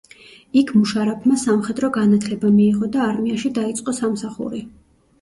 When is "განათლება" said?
1.99-2.53